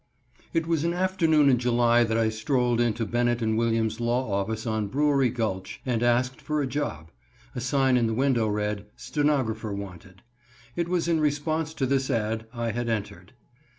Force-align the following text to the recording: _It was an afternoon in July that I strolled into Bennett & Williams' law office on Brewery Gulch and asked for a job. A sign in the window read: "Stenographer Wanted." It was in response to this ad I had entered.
_It 0.51 0.65
was 0.65 0.83
an 0.83 0.95
afternoon 0.95 1.47
in 1.47 1.59
July 1.59 2.03
that 2.03 2.17
I 2.17 2.29
strolled 2.29 2.81
into 2.81 3.05
Bennett 3.05 3.41
& 3.41 3.41
Williams' 3.55 3.99
law 3.99 4.31
office 4.33 4.65
on 4.65 4.87
Brewery 4.87 5.29
Gulch 5.29 5.79
and 5.85 6.01
asked 6.01 6.41
for 6.41 6.59
a 6.59 6.65
job. 6.65 7.11
A 7.53 7.61
sign 7.61 7.97
in 7.97 8.07
the 8.07 8.15
window 8.15 8.47
read: 8.47 8.87
"Stenographer 8.95 9.71
Wanted." 9.71 10.23
It 10.75 10.89
was 10.89 11.07
in 11.07 11.19
response 11.19 11.75
to 11.75 11.85
this 11.85 12.09
ad 12.09 12.47
I 12.51 12.71
had 12.71 12.89
entered. 12.89 13.33